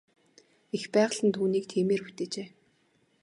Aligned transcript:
Эх 0.75 0.83
байгаль 0.93 1.23
нь 1.25 1.33
түүнийг 1.35 1.65
тиймээр 1.71 2.01
бүтээжээ. 2.05 2.47